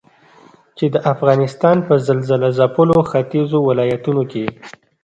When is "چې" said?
0.77-0.85